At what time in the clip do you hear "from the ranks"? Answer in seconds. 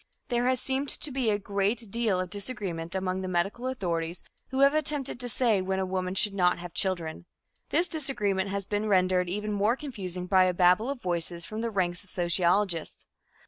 11.45-12.03